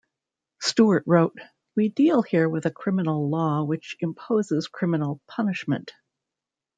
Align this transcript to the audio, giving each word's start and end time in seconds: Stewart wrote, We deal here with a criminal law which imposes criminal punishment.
Stewart 0.59 1.03
wrote, 1.05 1.37
We 1.75 1.89
deal 1.89 2.23
here 2.23 2.49
with 2.49 2.65
a 2.65 2.71
criminal 2.71 3.29
law 3.29 3.61
which 3.63 3.97
imposes 3.99 4.67
criminal 4.67 5.21
punishment. 5.27 5.91